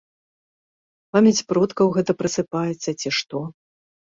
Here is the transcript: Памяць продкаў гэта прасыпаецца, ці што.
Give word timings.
Памяць 1.17 1.43
продкаў 1.53 1.91
гэта 1.99 2.11
прасыпаецца, 2.23 2.89
ці 3.05 3.09
што. 3.19 3.47